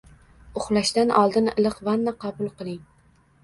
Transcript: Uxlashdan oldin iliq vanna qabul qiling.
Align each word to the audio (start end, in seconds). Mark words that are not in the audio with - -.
Uxlashdan 0.61 1.13
oldin 1.21 1.53
iliq 1.59 1.79
vanna 1.91 2.17
qabul 2.27 2.53
qiling. 2.59 2.85